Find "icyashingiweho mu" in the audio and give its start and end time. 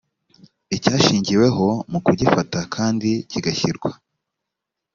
0.75-1.99